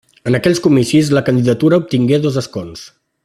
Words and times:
En 0.29 0.37
aquells 0.37 0.61
comicis, 0.67 1.11
la 1.17 1.23
candidatura 1.27 1.81
obtingué 1.85 2.21
dos 2.25 2.43
escons. 2.45 2.89